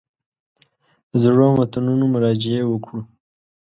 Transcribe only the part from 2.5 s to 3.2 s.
وکړو.